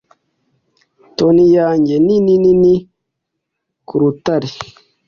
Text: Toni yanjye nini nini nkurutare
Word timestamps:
Toni 1.17 1.45
yanjye 1.57 1.95
nini 2.05 2.33
nini 2.43 2.73
nkurutare 3.81 4.49